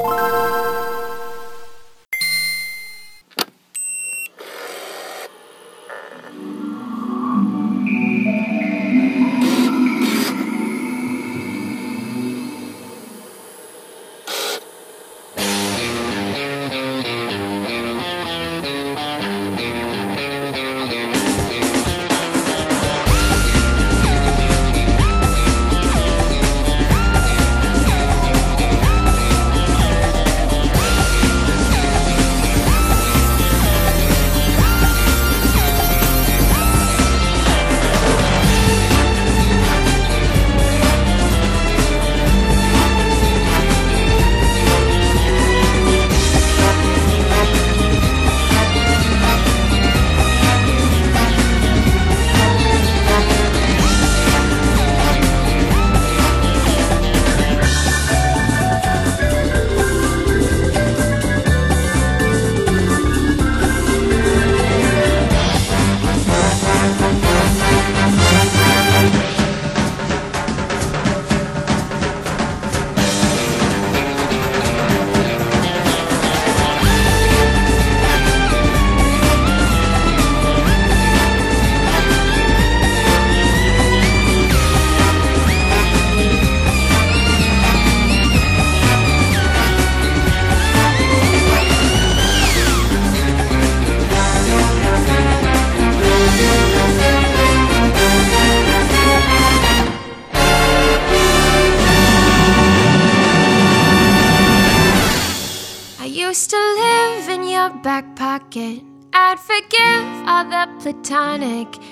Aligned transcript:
used 0.00 0.27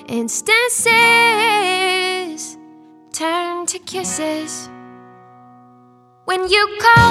instances. 0.09 0.87
Turn 3.13 3.67
to 3.67 3.79
kisses. 3.81 4.69
When 6.25 6.49
you 6.49 6.79
called, 6.81 7.06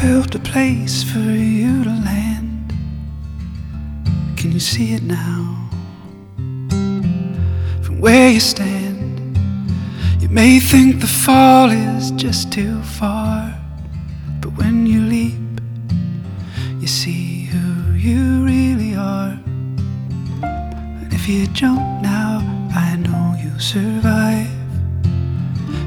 built 0.00 0.32
a 0.36 0.38
place 0.38 1.02
for 1.02 1.18
you 1.18 1.82
to 1.82 1.90
land. 1.90 2.72
Can 4.36 4.52
you 4.52 4.60
see 4.60 4.94
it 4.94 5.02
now? 5.02 5.68
From 7.82 7.98
where 8.00 8.30
you 8.30 8.38
stand, 8.38 9.36
you 10.20 10.28
may 10.28 10.60
think 10.60 11.00
the 11.00 11.08
fall 11.08 11.70
is 11.70 12.12
just 12.12 12.52
too 12.52 12.80
far, 12.82 13.52
but 14.40 14.50
when 14.56 14.86
you 14.86 15.00
leap, 15.00 15.60
you 16.78 16.86
see 16.86 17.46
who 17.46 17.94
you 17.94 18.44
really 18.44 18.94
are. 18.94 19.36
And 20.42 21.12
if 21.12 21.28
you 21.28 21.48
jump 21.48 21.80
now, 22.02 22.38
I 22.72 22.94
know 22.96 23.34
you'll 23.42 23.58
survive. 23.58 24.48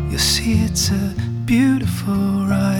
You'll 0.09 0.19
see 0.19 0.63
it's 0.63 0.91
a 0.91 1.15
beautiful 1.45 2.45
ride. 2.45 2.70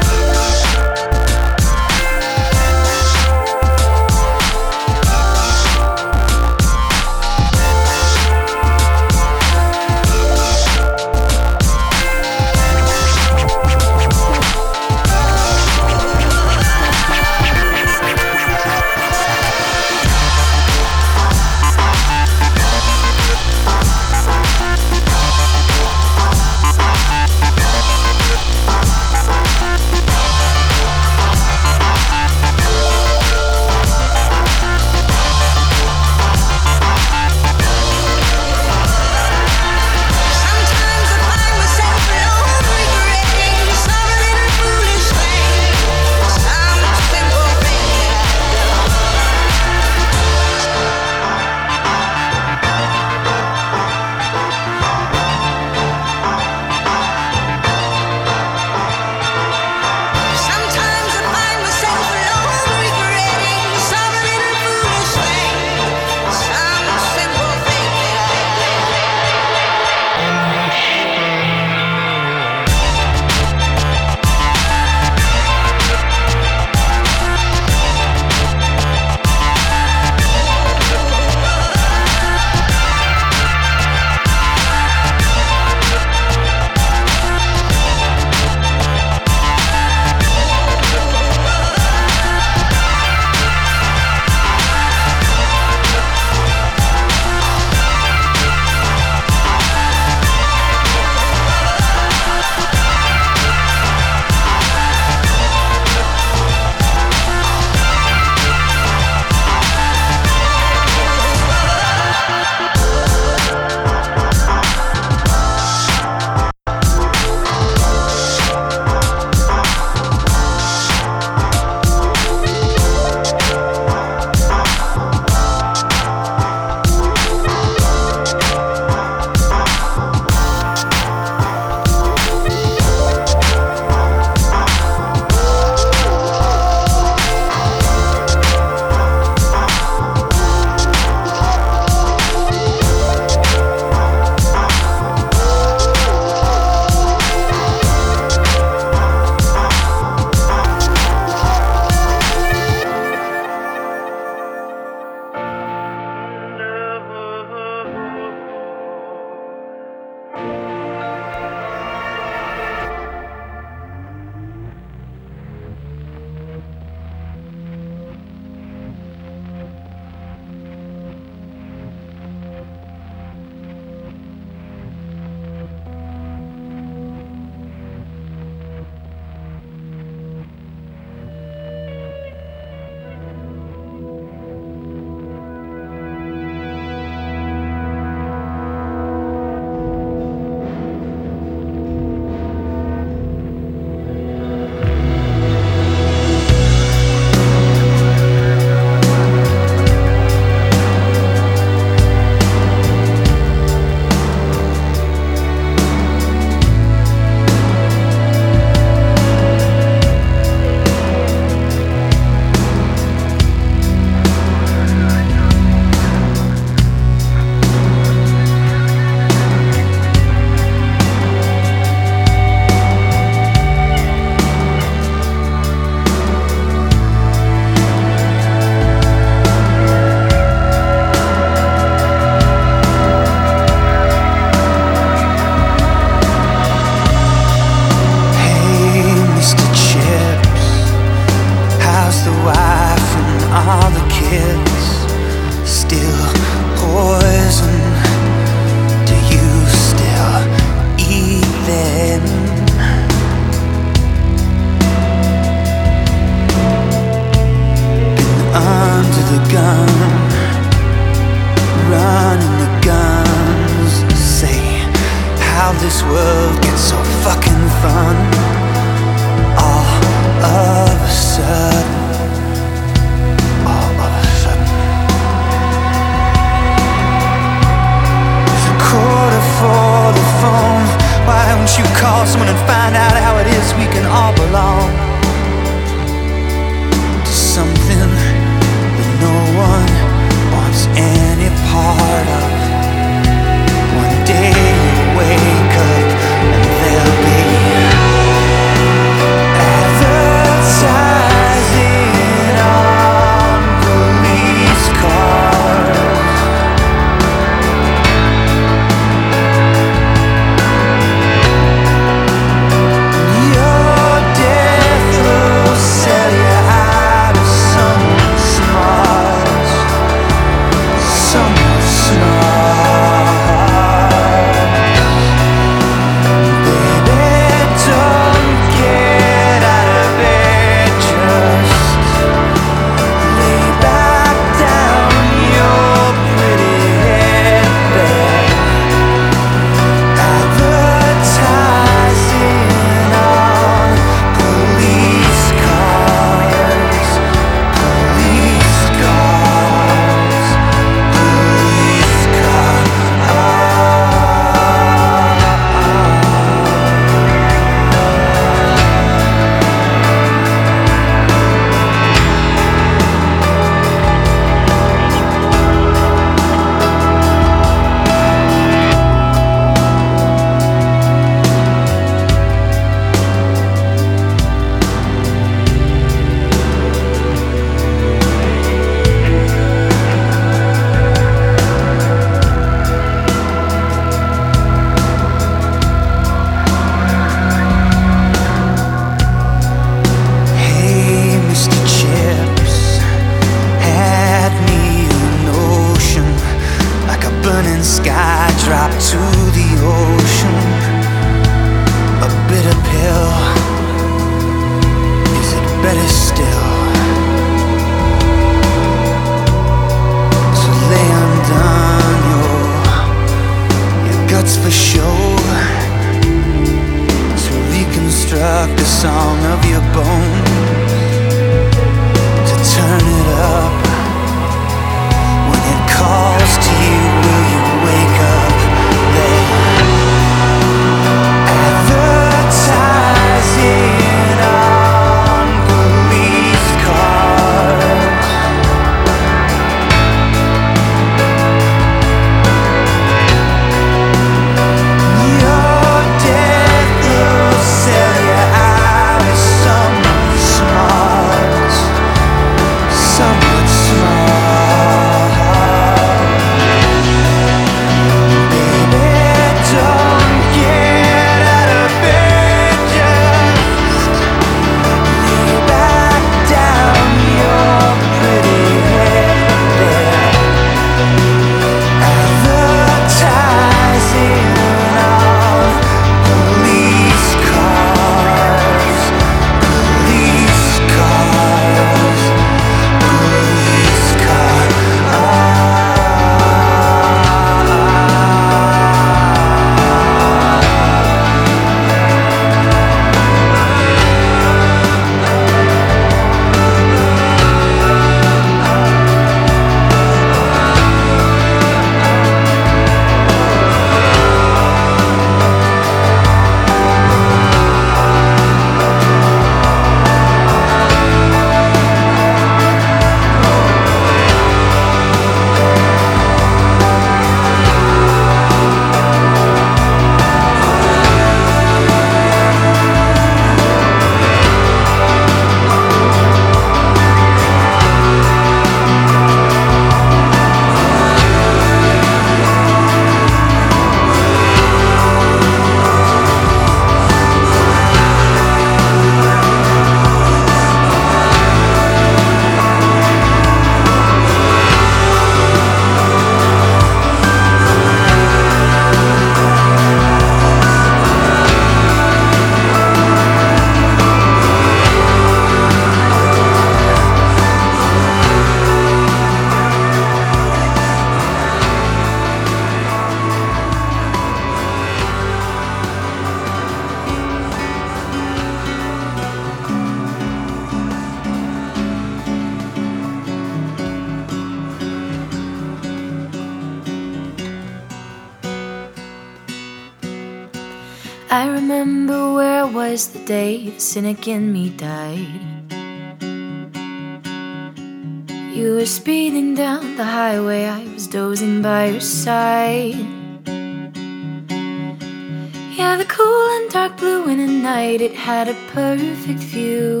Night, 597.88 598.00
it 598.02 598.14
had 598.14 598.48
a 598.48 598.56
perfect 598.72 599.40
view 599.40 600.00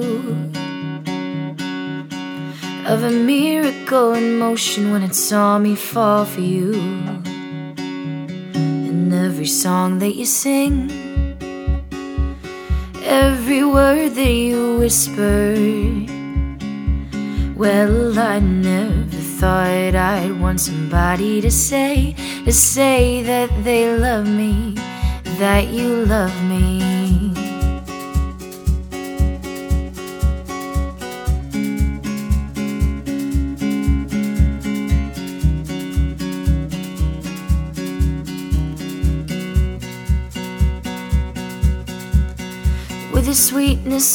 of 2.86 3.02
a 3.02 3.10
miracle 3.10 4.12
in 4.12 4.38
motion 4.38 4.92
when 4.92 5.02
it 5.02 5.14
saw 5.14 5.58
me 5.58 5.74
fall 5.74 6.24
for 6.26 6.40
you. 6.40 6.74
And 8.88 9.12
every 9.12 9.46
song 9.46 10.00
that 10.00 10.14
you 10.16 10.26
sing, 10.26 10.90
every 13.04 13.64
word 13.64 14.10
that 14.20 14.34
you 14.46 14.78
whisper. 14.80 15.54
Well, 17.56 18.18
I 18.18 18.38
never 18.38 19.20
thought 19.40 19.94
I'd 19.94 20.38
want 20.40 20.60
somebody 20.60 21.40
to 21.40 21.50
say, 21.50 22.14
to 22.44 22.52
say 22.52 23.22
that 23.22 23.50
they 23.64 23.82
love 23.96 24.28
me, 24.28 24.74
that 25.40 25.68
you 25.68 26.04
love 26.04 26.37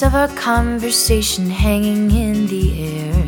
of 0.03 0.15
our 0.15 0.27
conversation 0.35 1.49
hanging 1.49 2.11
in 2.11 2.47
the 2.47 2.65
air. 2.91 3.23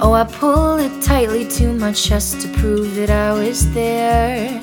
Oh, 0.00 0.12
I 0.12 0.24
pulled 0.24 0.80
it 0.80 1.02
tightly 1.02 1.44
to 1.56 1.72
my 1.72 1.92
chest 1.92 2.40
to 2.42 2.48
prove 2.58 2.94
that 2.94 3.10
I 3.10 3.32
was 3.32 3.72
there. 3.72 4.60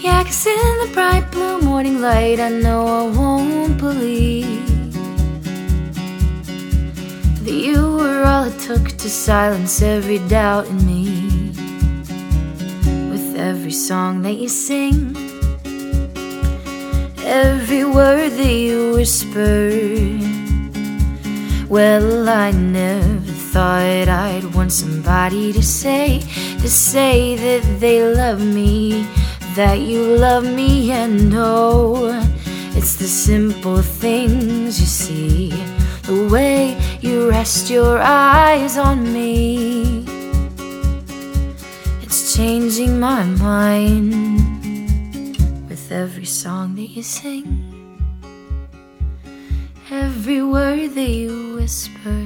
Yeah, 0.00 0.22
'cause 0.22 0.46
in 0.46 0.74
the 0.82 0.90
bright 0.94 1.30
blue 1.32 1.60
morning 1.60 2.00
light, 2.00 2.38
I 2.38 2.50
know 2.50 2.80
I 2.86 3.04
won't 3.18 3.76
believe 3.78 4.94
that 7.44 7.58
you 7.66 7.80
were 7.98 8.22
all 8.24 8.44
it 8.44 8.58
took 8.60 8.86
to 9.02 9.10
silence 9.10 9.82
every 9.82 10.20
doubt 10.28 10.66
in 10.68 10.78
me. 10.86 11.04
With 13.10 13.36
every 13.36 13.72
song 13.72 14.22
that 14.22 14.36
you 14.42 14.48
sing, 14.48 15.16
you 17.98 18.92
whisper. 18.94 19.70
Well, 21.68 22.28
I 22.28 22.52
never 22.52 23.32
thought 23.52 24.08
I'd 24.08 24.54
want 24.54 24.72
somebody 24.72 25.52
to 25.52 25.62
say, 25.62 26.20
to 26.60 26.68
say 26.68 27.36
that 27.36 27.80
they 27.80 28.02
love 28.02 28.40
me, 28.40 29.06
that 29.54 29.80
you 29.80 30.02
love 30.02 30.44
me, 30.44 30.92
and 30.92 31.32
oh, 31.34 32.22
it's 32.76 32.96
the 32.96 33.08
simple 33.08 33.82
things 33.82 34.80
you 34.80 34.86
see, 34.86 35.50
the 36.02 36.28
way 36.32 36.78
you 37.00 37.28
rest 37.28 37.68
your 37.68 37.98
eyes 37.98 38.78
on 38.78 39.12
me. 39.12 40.04
It's 42.02 42.34
changing 42.36 43.00
my 43.00 43.24
mind 43.24 44.38
with 45.68 45.92
every 45.92 46.26
song 46.26 46.76
that 46.76 46.90
you 46.96 47.02
sing, 47.02 47.37
every 50.38 50.86
that 50.86 51.56
whisper. 51.56 52.22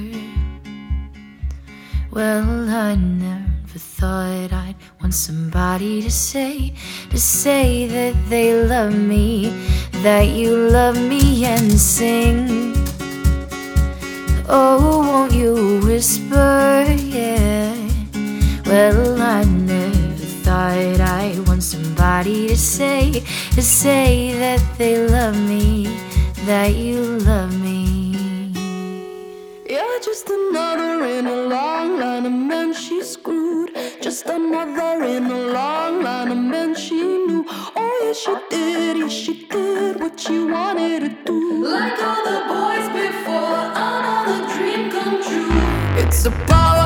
Well, 2.11 2.69
I 2.69 2.93
never 2.95 3.79
thought 3.79 4.53
I'd 4.53 4.75
want 5.01 5.15
somebody 5.15 6.01
to 6.03 6.11
say, 6.11 6.75
to 7.09 7.17
say 7.17 7.87
that 7.87 8.15
they 8.29 8.53
love 8.67 8.93
me, 8.93 9.49
that 10.03 10.27
you 10.27 10.55
love 10.55 10.97
me 10.97 11.45
and 11.45 11.71
sing. 11.71 12.73
Oh, 14.47 14.99
won't 15.07 15.33
you 15.33 15.79
whisper, 15.83 16.85
yeah? 17.17 17.73
Well, 18.65 19.19
I 19.21 19.43
never 19.43 20.25
thought 20.45 20.99
I'd 21.01 21.47
want 21.47 21.63
somebody 21.63 22.49
to 22.49 22.57
say, 22.57 23.23
to 23.55 23.61
say 23.61 24.33
that 24.37 24.61
they 24.77 25.07
love 25.07 25.37
me, 25.47 25.87
that 26.45 26.75
you 26.75 27.01
love 27.29 27.53
me. 27.59 27.62
You're 29.73 29.99
just 30.01 30.29
another 30.29 31.03
in 31.03 31.25
a 31.25 31.35
long 31.47 31.97
line 31.97 32.27
of 32.27 32.31
men 32.31 32.75
she 32.75 33.01
screwed. 33.01 33.71
Just 34.01 34.27
another 34.27 35.03
in 35.03 35.25
a 35.25 35.39
long 35.51 36.03
line 36.03 36.31
of 36.31 36.37
men 36.37 36.75
she 36.75 37.01
knew. 37.01 37.43
Oh, 37.75 38.01
yeah, 38.03 38.13
she 38.13 38.35
did, 38.51 38.97
yes, 38.97 39.11
she 39.11 39.47
did 39.47 39.99
what 39.99 40.19
she 40.19 40.43
wanted 40.43 40.99
to 40.99 41.09
do. 41.25 41.65
Like 41.65 41.99
all 42.03 42.23
the 42.23 42.39
boys 42.53 42.87
before, 43.01 43.61
another 43.73 44.45
dream 44.53 44.91
come 44.91 45.17
true. 45.23 46.03
It's 46.03 46.23
a 46.27 46.31
power, 46.45 46.82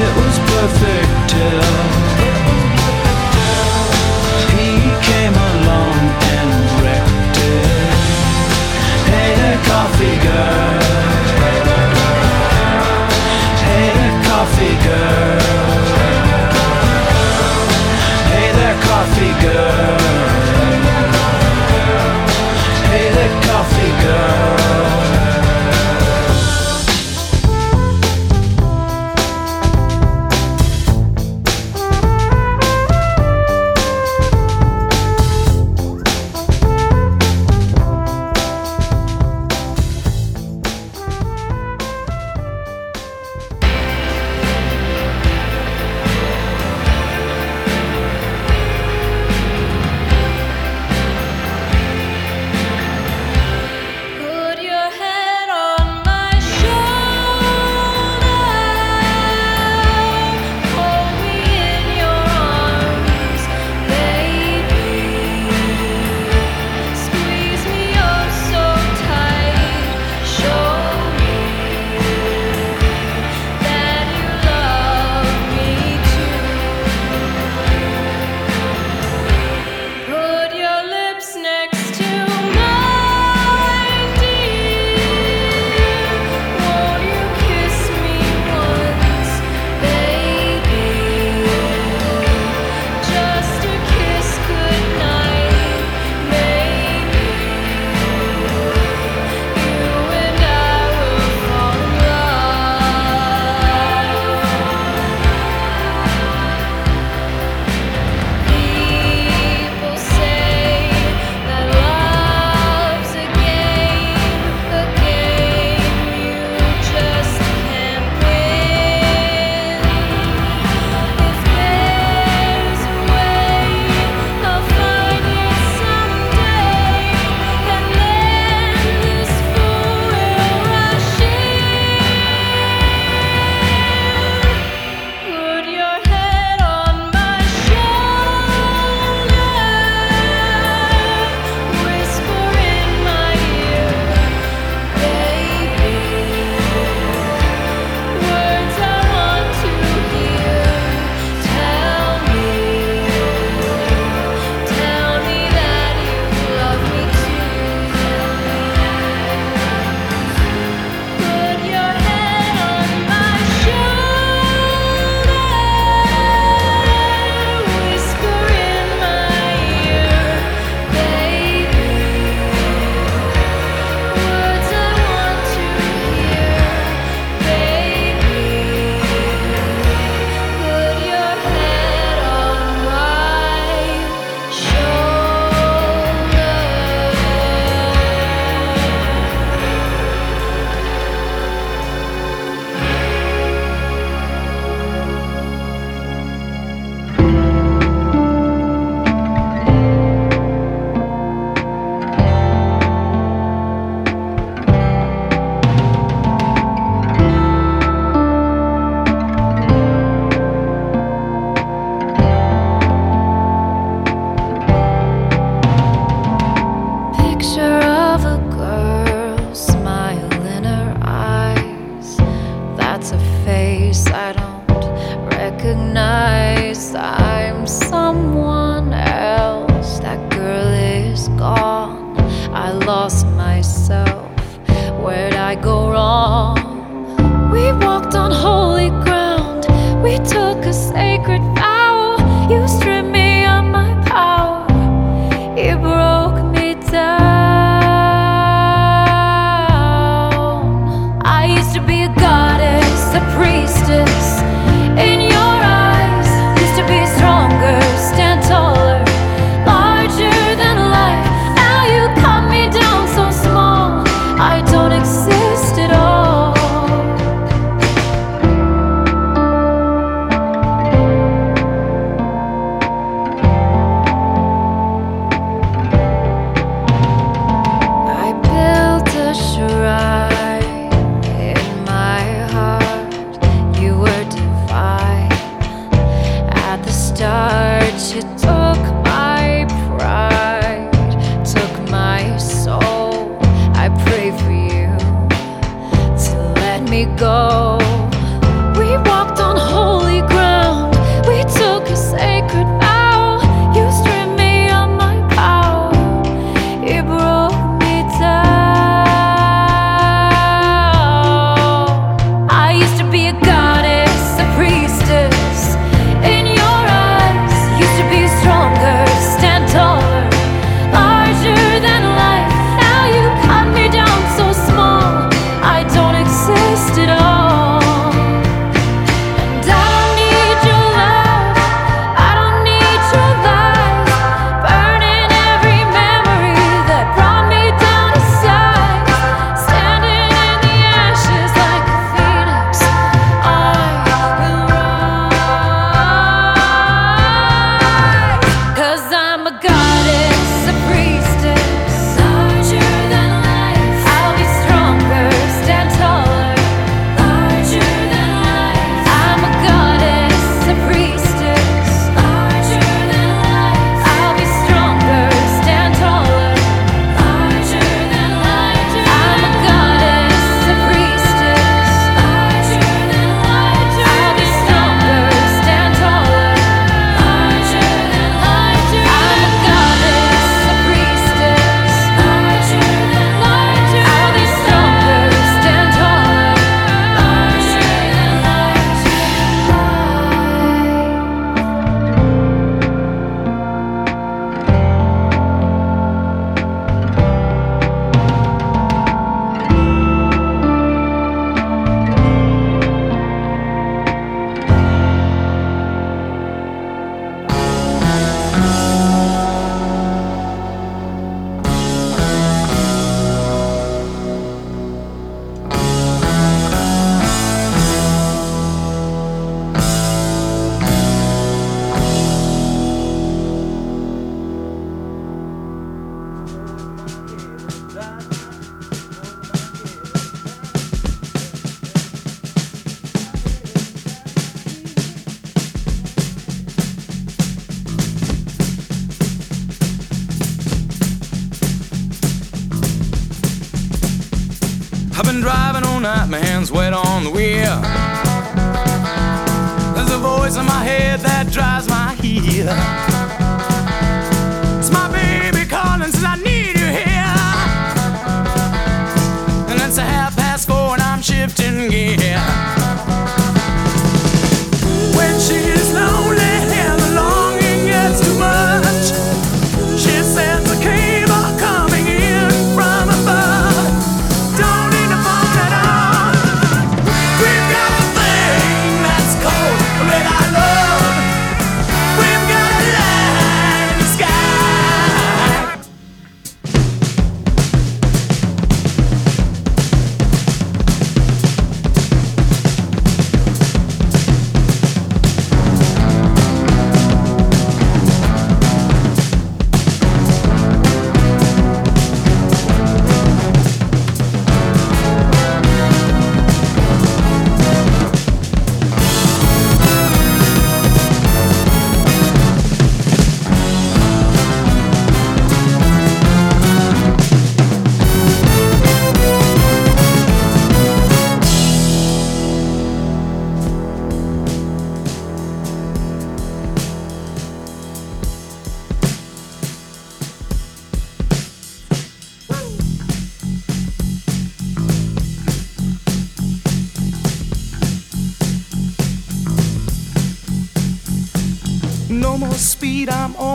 It 0.04 0.12
was 0.20 0.36
perfect 0.52 1.14
till. 1.30 1.93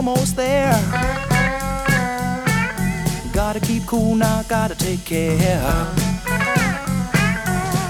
almost 0.09 0.35
there. 0.35 0.73
Gotta 3.31 3.59
keep 3.59 3.85
cool 3.85 4.15
now, 4.15 4.43
gotta 4.43 4.75
take 4.75 5.05
care. 5.05 5.61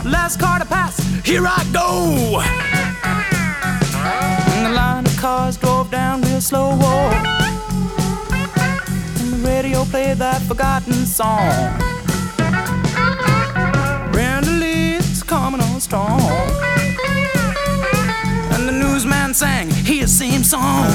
Last 0.05 0.39
car 0.39 0.59
to 0.59 0.65
pass, 0.65 0.97
here 1.23 1.45
I 1.45 1.63
go. 1.71 2.41
And 4.53 4.65
the 4.65 4.71
line 4.71 5.05
of 5.05 5.17
cars 5.17 5.57
drove 5.57 5.91
down 5.91 6.21
real 6.21 6.41
slow. 6.41 6.71
Oh. 6.73 7.11
And 9.19 9.33
the 9.33 9.37
radio 9.49 9.85
played 9.85 10.17
that 10.17 10.41
forgotten 10.41 11.05
song. 11.05 11.85
Coming 15.27 15.61
on 15.61 15.79
strong. 15.79 16.19
And 18.51 18.67
the 18.67 18.71
newsman 18.71 19.35
sang 19.35 19.69
his 19.69 20.11
same 20.11 20.43
song. 20.43 20.87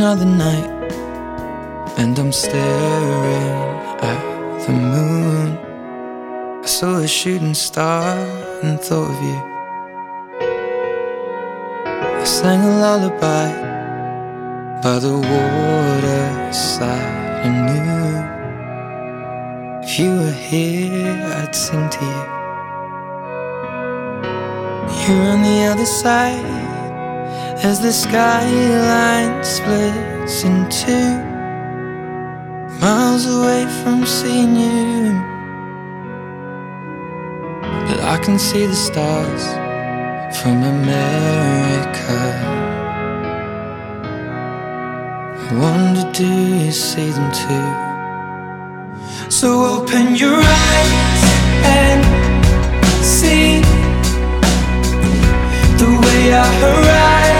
another 0.00 0.24
night, 0.24 0.70
and 1.98 2.18
I'm 2.18 2.32
staring 2.32 3.52
at 4.00 4.22
the 4.64 4.72
moon. 4.72 5.58
I 6.64 6.66
saw 6.66 7.00
a 7.00 7.06
shooting 7.06 7.52
star 7.52 8.16
and 8.62 8.80
thought 8.80 9.10
of 9.10 9.22
you. 9.28 9.38
I 12.22 12.24
sang 12.24 12.62
a 12.64 12.72
lullaby 12.84 13.48
by 14.82 14.98
the 15.00 15.16
waterside 15.32 16.86
and 17.44 17.56
knew 17.68 18.14
if 19.84 19.90
you 19.98 20.10
were 20.20 20.38
here, 20.48 21.14
I'd 21.40 21.54
sing 21.54 21.90
to 21.96 22.04
you. 22.12 22.24
You're 25.02 25.26
on 25.34 25.40
the 25.42 25.58
other 25.70 25.84
side 25.84 26.69
as 27.62 27.78
the 27.80 27.92
skyline 27.92 29.44
splits 29.44 30.44
in 30.44 30.68
two. 30.70 31.12
Miles 32.80 33.26
away 33.26 33.66
from 33.82 34.06
seeing 34.06 34.56
you, 34.56 35.12
but 37.86 38.00
I 38.00 38.18
can 38.24 38.38
see 38.38 38.64
the 38.64 38.74
stars 38.74 39.44
from 40.40 40.62
America. 40.62 42.20
I 45.42 45.52
wonder, 45.60 46.10
do 46.12 46.26
you 46.64 46.72
see 46.72 47.10
them 47.10 47.30
too? 47.42 47.70
So 49.30 49.48
open 49.76 50.16
your 50.16 50.40
eyes 50.40 51.22
and 51.78 52.02
see 53.04 53.60
the 55.76 55.90
way 56.02 56.32
I 56.32 56.48
arrive. 56.70 57.39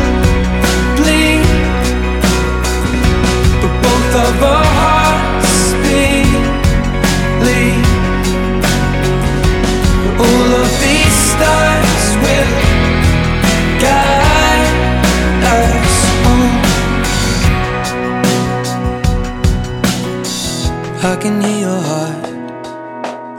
can 21.21 21.39
hear 21.39 21.59
your 21.59 21.81
heart 21.81 22.25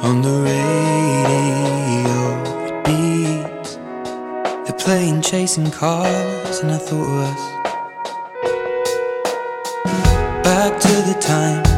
on 0.04 0.22
the 0.22 0.34
radio. 0.50 2.20
It 2.68 2.74
beats. 2.84 3.76
They're 4.64 4.78
playing 4.78 5.22
chasing 5.22 5.68
cars, 5.72 6.60
and 6.60 6.70
I 6.70 6.78
thought 6.78 7.02
of 7.02 7.18
us. 7.30 7.42
Back 10.44 10.80
to 10.80 10.92
the 11.10 11.18
time 11.20 11.71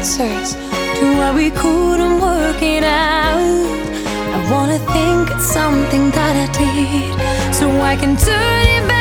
answers 0.00 0.54
to 0.98 1.04
what 1.18 1.34
we 1.34 1.50
couldn't 1.50 2.20
work 2.20 2.62
it 2.62 2.82
out. 2.82 3.66
I 4.34 4.50
wanna 4.50 4.78
think 4.94 5.30
it's 5.30 5.52
something 5.52 6.10
that 6.10 6.34
I 6.44 6.46
did 6.56 7.54
so 7.54 7.66
I 7.82 7.96
can 7.96 8.16
turn 8.16 8.66
it 8.76 8.88
back. 8.88 8.99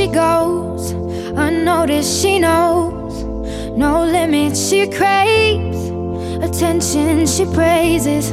she 0.00 0.06
goes 0.06 0.92
unnoticed. 0.92 2.22
She 2.22 2.38
knows 2.38 3.22
no 3.76 4.02
limits. 4.02 4.58
She 4.70 4.88
craves 4.88 5.90
attention. 6.42 7.26
She 7.26 7.44
praises 7.44 8.30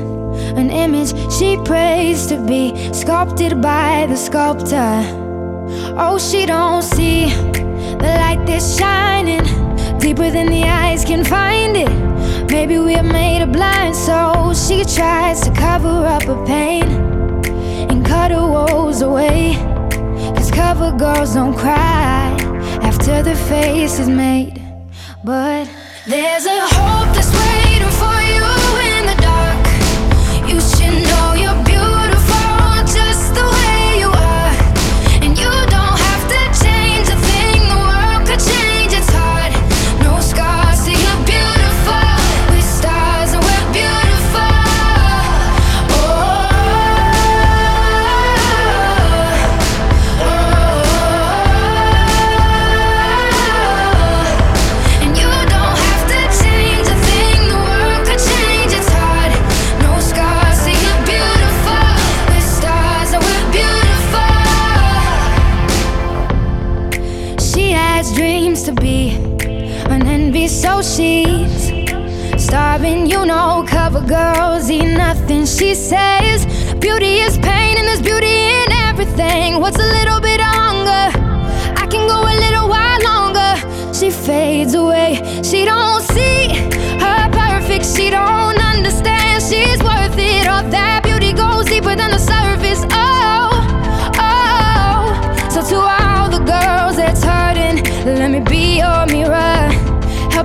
an 0.61 0.69
image. 0.71 1.11
She 1.33 1.57
prays 1.65 2.27
to 2.27 2.37
be 2.45 2.93
sculpted 2.93 3.61
by 3.61 4.05
the 4.07 4.15
sculptor. 4.15 5.03
Oh, 5.99 6.17
she 6.17 6.45
don't 6.45 6.83
see 6.83 7.31
the 8.03 8.11
light 8.21 8.45
that's 8.45 8.79
shining 8.79 9.43
deeper 9.99 10.31
than 10.31 10.45
the 10.45 10.63
eyes 10.63 11.03
can 11.03 11.25
find 11.25 11.75
it. 11.75 11.91
Maybe 12.49 12.79
we're 12.79 13.03
made 13.03 13.41
of 13.41 13.51
blind 13.51 13.93
souls. 13.93 14.65
She 14.65 14.85
tries 14.85 15.41
to 15.41 15.51
cover 15.51 16.05
up 16.15 16.23
her 16.23 16.45
pain 16.45 16.87
and 17.89 18.05
cut 18.05 18.31
her 18.31 18.47
woes 18.47 19.01
away 19.01 19.66
cover 20.57 20.91
girls 20.97 21.35
don't 21.35 21.55
cry 21.55 22.35
after 22.81 23.21
the 23.21 23.35
face 23.35 23.99
is 23.99 24.09
made, 24.09 24.59
but 25.23 25.69
there's 26.07 26.47
a 26.47 26.76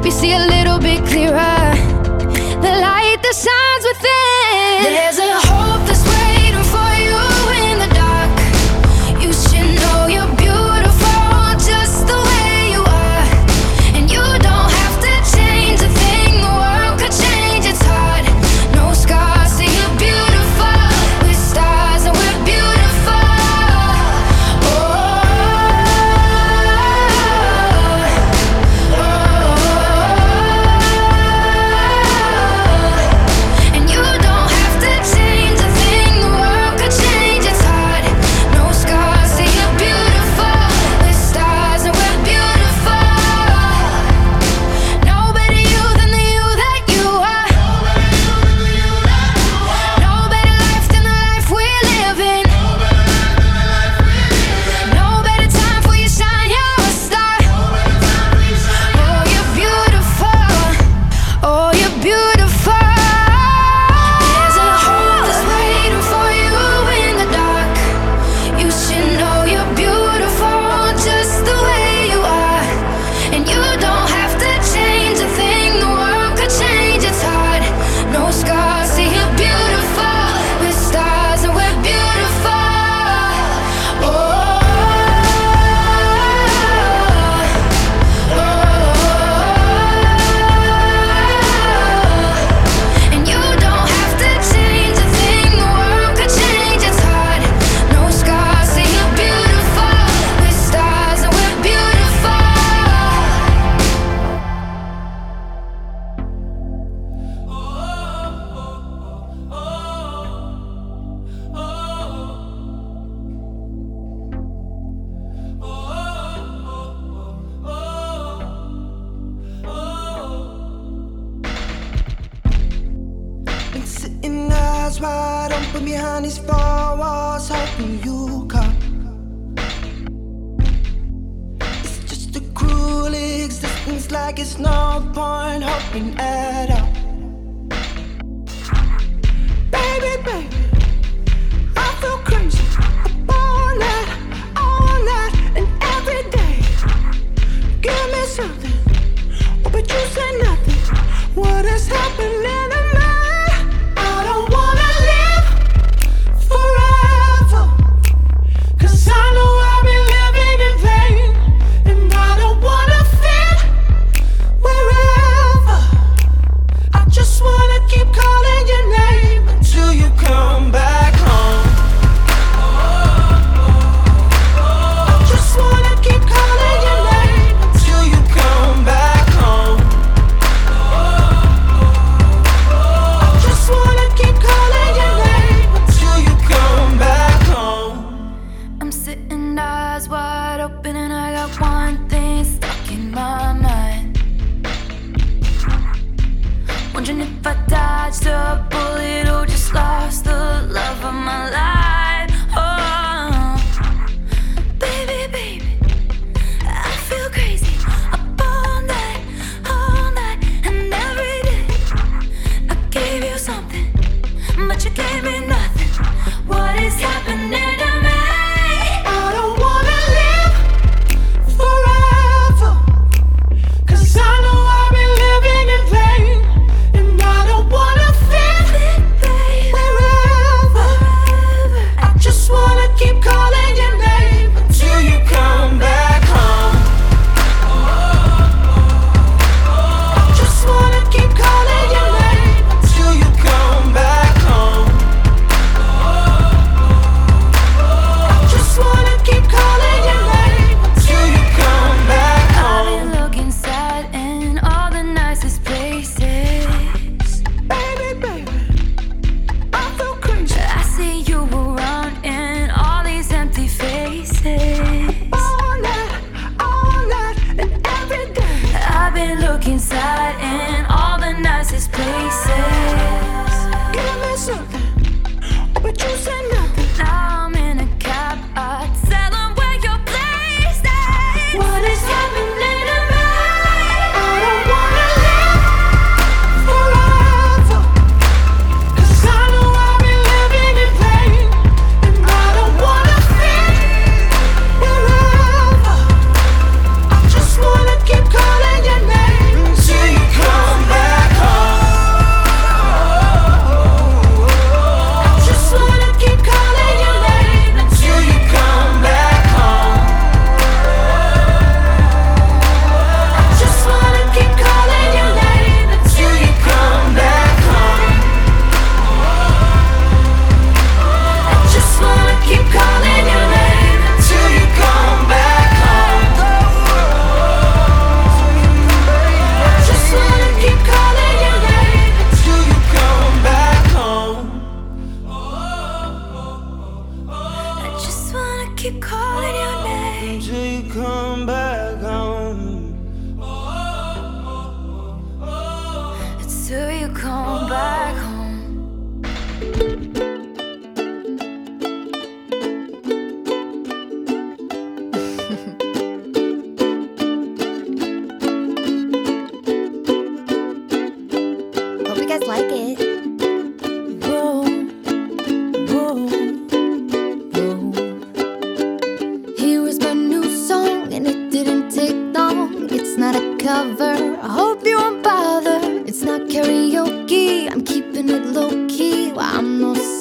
Help 0.02 0.12
you 0.12 0.20
see 0.20 0.32
a 0.32 0.38
little 0.46 0.80
bit 0.80 0.98
clearer. 1.06 1.61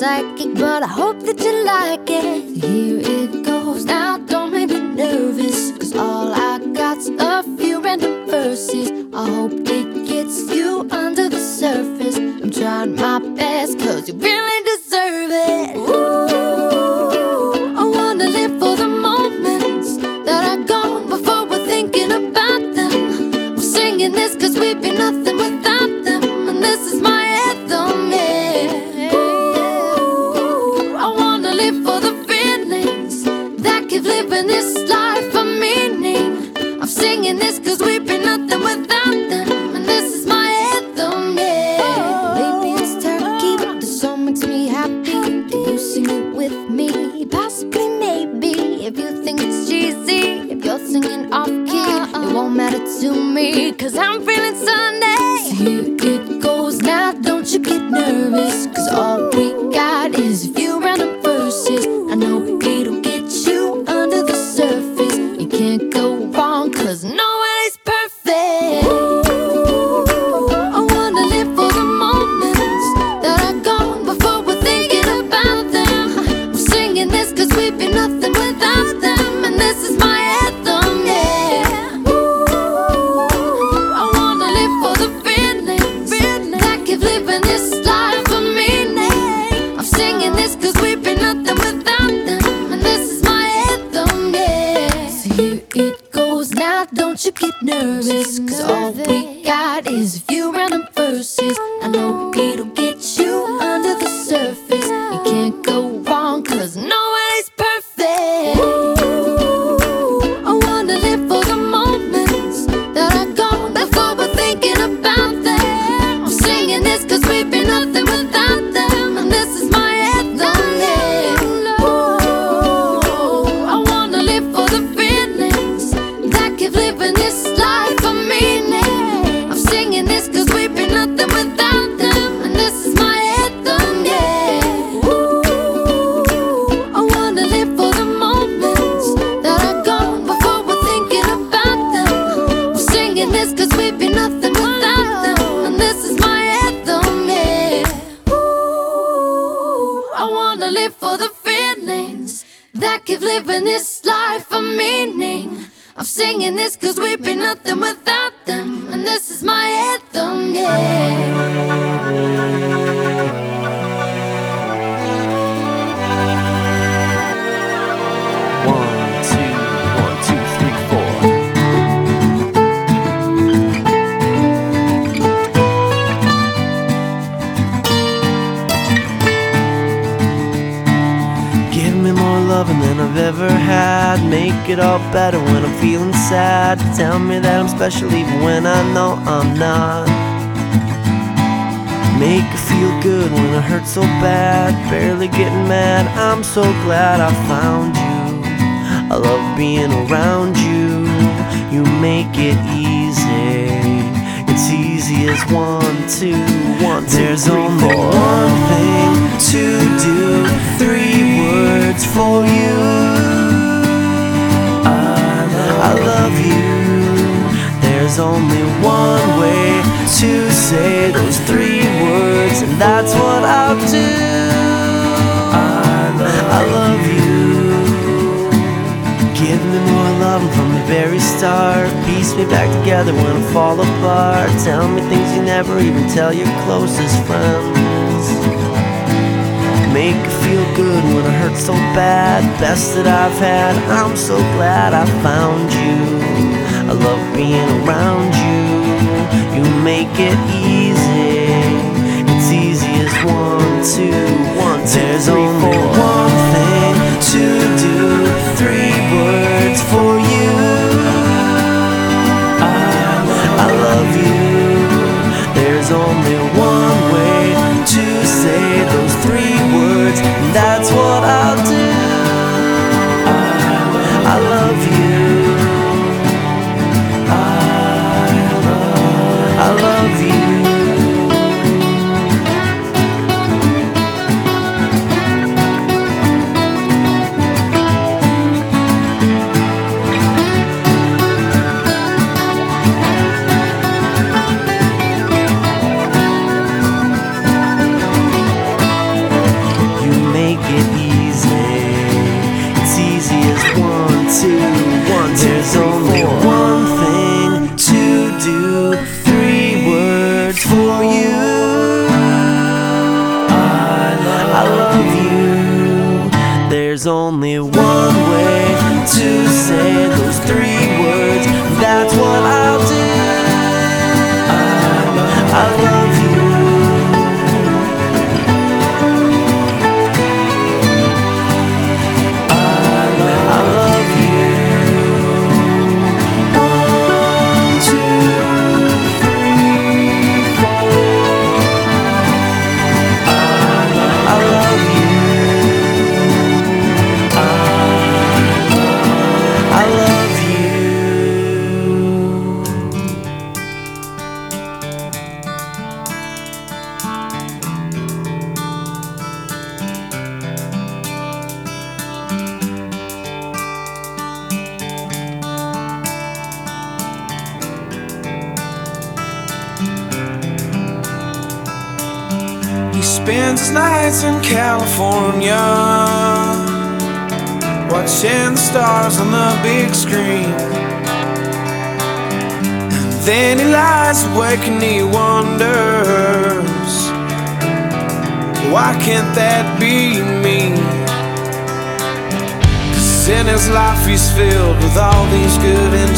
psychic, 0.02 0.56
but 0.56 0.82
I 0.82 0.88
hope 0.88 1.20
that 1.28 1.40
you 1.42 1.64
like 1.64 2.10
it. 2.10 2.64
Here 2.64 3.02
it 3.18 3.46
goes. 3.46 3.86
Now 3.86 4.18
don't 4.18 4.52
make 4.52 4.70
me 4.70 4.80
nervous, 4.80 5.72
cause 5.78 5.96
all 5.96 6.34
I 6.34 6.58
got's 6.74 7.08
a 7.20 7.44
few 7.60 7.80
random 7.80 8.26
verses. 8.26 8.90
I 9.14 9.30
hope 9.30 9.54
it 9.54 10.08
gets 10.08 10.38
you 10.56 10.88
under 10.90 11.30
the 11.30 11.38
surface. 11.38 12.18
I'm 12.18 12.50
trying 12.50 12.96
my 12.96 13.20
best, 13.36 13.78
cause 13.78 14.08
you 14.08 14.16
really 14.16 14.61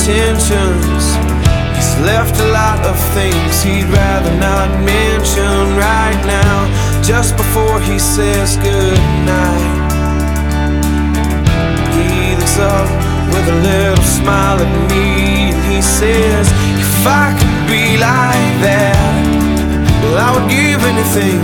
intentions. 0.03 1.15
He's 1.75 1.95
left 2.03 2.35
a 2.41 2.47
lot 2.51 2.79
of 2.83 2.99
things 3.15 3.63
he'd 3.63 3.87
rather 3.87 4.35
not 4.37 4.67
mention 4.83 5.77
right 5.79 6.19
now, 6.27 6.67
just 7.01 7.37
before 7.37 7.79
he 7.79 7.97
says 7.97 8.57
goodnight. 8.57 9.63
He 11.95 12.35
looks 12.35 12.59
up 12.59 12.89
with 13.31 13.47
a 13.47 13.57
little 13.63 14.03
smile 14.03 14.59
at 14.59 14.73
me 14.91 15.55
and 15.55 15.63
he 15.71 15.81
says, 15.81 16.51
If 16.83 17.07
I 17.07 17.31
could 17.39 17.63
be 17.71 17.95
like 17.95 18.51
that, 18.59 19.23
well, 20.03 20.19
I 20.19 20.29
would 20.35 20.49
give 20.51 20.83
anything 20.83 21.39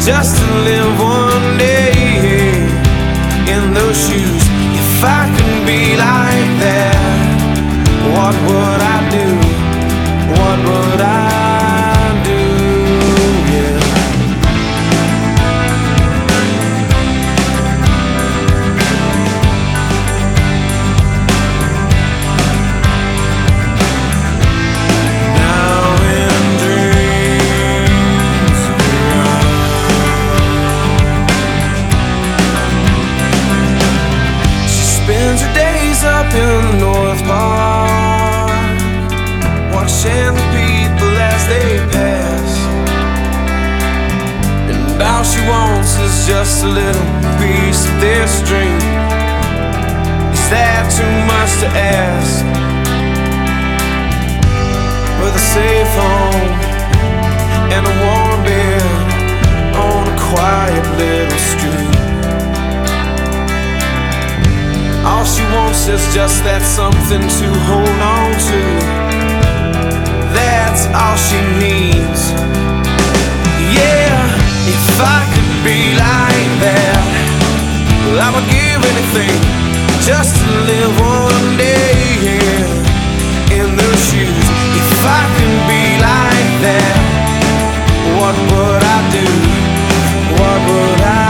just 0.00 0.40
to 0.40 0.46
live 0.64 0.92
one 0.96 1.58
day 1.58 2.64
in 3.52 3.74
those 3.74 3.98
shoes. 4.08 4.44
If 4.72 5.04
I 5.04 5.28
could 5.36 5.66
be 5.68 5.96
like 5.96 6.48
that, 6.64 6.99
what 8.14 8.34
would 8.46 8.80
I 8.94 8.98
do? 9.16 9.26
What 10.34 10.58
would 10.68 11.00
I 11.00 11.39
a 46.62 46.66
little 46.66 47.06
piece 47.38 47.86
of 47.88 48.00
this 48.00 48.42
dream. 48.42 48.76
Is 50.28 50.44
that 50.52 50.92
too 50.92 51.14
much 51.24 51.52
to 51.62 51.68
ask? 51.72 52.44
With 55.22 55.34
a 55.36 55.44
safe 55.56 55.92
home 55.96 56.52
and 57.72 57.82
a 57.86 57.94
warm 58.04 58.40
bed 58.44 58.82
on 59.72 60.04
a 60.04 60.16
quiet 60.20 60.84
little 61.00 61.40
street. 61.48 61.96
All 65.06 65.24
she 65.24 65.42
wants 65.54 65.88
is 65.88 66.02
just 66.12 66.44
that 66.44 66.60
something 66.60 67.24
to 67.24 67.48
hold 67.70 68.00
on 68.04 68.30
to. 68.50 68.62
That's 70.36 70.84
all 70.92 71.16
she 71.16 71.40
needs. 71.56 72.32
Yeah, 73.72 74.28
if 74.68 75.00
I 75.00 75.24
could 75.32 75.49
be 75.64 75.92
like 75.92 76.52
that, 76.64 77.04
well, 78.06 78.20
I 78.20 78.28
would 78.32 78.48
give 78.48 78.80
anything 78.80 79.36
just 80.00 80.36
to 80.40 80.48
live 80.64 80.92
one 81.00 81.56
day 81.56 82.40
in 83.52 83.76
those 83.76 84.00
shoes. 84.08 84.46
If 84.80 85.04
I 85.04 85.22
could 85.36 85.58
be 85.68 85.84
like 86.00 86.50
that, 86.64 86.96
what 88.16 88.36
would 88.50 88.82
I 88.82 88.98
do? 89.12 89.28
What 90.40 90.60
would 90.68 91.00
I 91.04 91.29